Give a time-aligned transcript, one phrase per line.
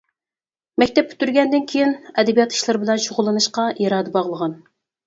[0.83, 4.61] مەكتەپ پۈتتۈرگەندىن كېيىن، ئەدەبىيات ئىشلىرى بىلەن شۇغۇللىنىشقا ئىرادە باغلىغان.